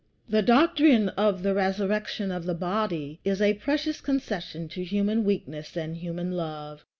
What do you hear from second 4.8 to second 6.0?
human weakness and